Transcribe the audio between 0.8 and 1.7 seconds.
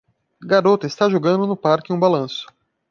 está jogando no